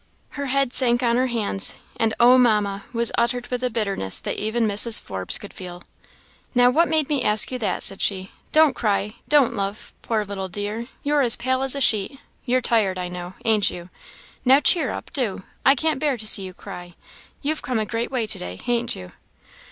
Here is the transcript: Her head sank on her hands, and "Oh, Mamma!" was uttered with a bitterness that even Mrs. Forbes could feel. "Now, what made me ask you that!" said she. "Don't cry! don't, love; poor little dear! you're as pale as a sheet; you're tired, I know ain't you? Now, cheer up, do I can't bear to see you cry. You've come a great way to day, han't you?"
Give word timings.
Her 0.31 0.47
head 0.47 0.73
sank 0.73 1.03
on 1.03 1.15
her 1.15 1.27
hands, 1.27 1.77
and 1.95 2.15
"Oh, 2.19 2.39
Mamma!" 2.39 2.85
was 2.91 3.11
uttered 3.19 3.45
with 3.49 3.63
a 3.63 3.69
bitterness 3.69 4.19
that 4.19 4.39
even 4.43 4.67
Mrs. 4.67 4.99
Forbes 4.99 5.37
could 5.37 5.53
feel. 5.53 5.83
"Now, 6.55 6.71
what 6.71 6.87
made 6.87 7.07
me 7.07 7.21
ask 7.21 7.51
you 7.51 7.59
that!" 7.59 7.83
said 7.83 8.01
she. 8.01 8.31
"Don't 8.51 8.75
cry! 8.75 9.17
don't, 9.29 9.55
love; 9.55 9.93
poor 10.01 10.25
little 10.25 10.49
dear! 10.49 10.87
you're 11.03 11.21
as 11.21 11.35
pale 11.35 11.61
as 11.61 11.75
a 11.75 11.81
sheet; 11.81 12.19
you're 12.45 12.61
tired, 12.61 12.97
I 12.97 13.09
know 13.09 13.35
ain't 13.45 13.69
you? 13.69 13.91
Now, 14.43 14.59
cheer 14.59 14.89
up, 14.89 15.11
do 15.13 15.43
I 15.63 15.75
can't 15.75 15.99
bear 15.99 16.17
to 16.17 16.25
see 16.25 16.41
you 16.41 16.55
cry. 16.55 16.95
You've 17.43 17.61
come 17.61 17.77
a 17.77 17.85
great 17.85 18.09
way 18.09 18.25
to 18.25 18.39
day, 18.39 18.55
han't 18.65 18.95
you?" 18.95 19.11